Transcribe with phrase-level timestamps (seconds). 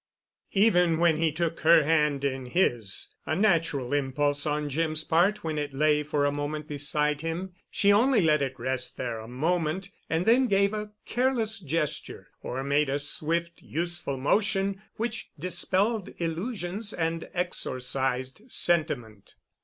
[0.53, 5.75] Even when he took her hand in his—a natural impulse on Jim's part when it
[5.75, 10.47] lay for a moment beside him—she only let it rest there a moment and then
[10.47, 18.41] gave a careless gesture or made a swift useful motion which dispelled illusions and exorcised
[18.47, 19.35] sentiment.